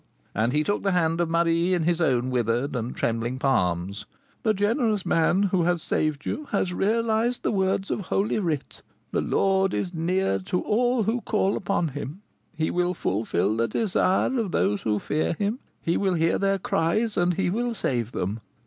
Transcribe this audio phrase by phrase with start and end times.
[0.33, 4.05] And he took the hand of Marie in his own withered and trembling palms.
[4.41, 9.21] "The generous man who has saved you has realised the words of Holy Writ, 'The
[9.21, 12.23] Lord is near to all those who call upon him;
[12.57, 17.15] he will fulfil the desire of those who fear him; he will hear their cries,
[17.15, 18.39] and he will save them.'